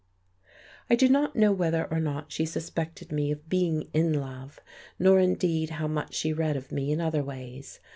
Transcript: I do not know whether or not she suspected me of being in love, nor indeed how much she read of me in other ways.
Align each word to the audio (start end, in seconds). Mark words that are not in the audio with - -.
I 0.89 0.95
do 0.95 1.07
not 1.07 1.35
know 1.35 1.51
whether 1.51 1.85
or 1.91 1.99
not 1.99 2.31
she 2.31 2.43
suspected 2.43 3.11
me 3.11 3.29
of 3.29 3.47
being 3.49 3.91
in 3.93 4.13
love, 4.13 4.59
nor 4.97 5.19
indeed 5.19 5.69
how 5.77 5.87
much 5.87 6.15
she 6.15 6.33
read 6.33 6.57
of 6.57 6.71
me 6.71 6.91
in 6.91 6.99
other 6.99 7.23
ways. 7.23 7.79